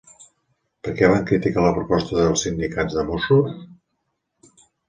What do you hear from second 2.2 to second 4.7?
els sindicats de Mossos?